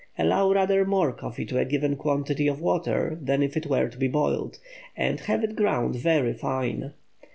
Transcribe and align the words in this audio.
Allow 0.17 0.51
rather 0.51 0.83
more 0.83 1.11
coffee 1.13 1.45
to 1.45 1.59
a 1.59 1.65
given 1.65 1.95
quantity 1.95 2.47
of 2.47 2.59
water 2.59 3.19
than 3.21 3.43
if 3.43 3.55
it 3.55 3.67
were 3.67 3.87
to 3.87 3.97
be 3.99 4.07
boiled, 4.07 4.57
and 4.97 5.19
have 5.19 5.43
it 5.43 5.55
ground 5.55 5.95
very 5.95 6.33
fine. 6.33 6.93